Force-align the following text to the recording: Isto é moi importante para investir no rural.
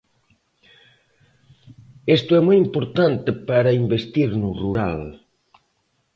Isto 2.17 2.31
é 2.39 2.41
moi 2.47 2.57
importante 2.65 3.29
para 3.49 3.77
investir 3.83 4.29
no 4.41 4.49
rural. 4.61 5.01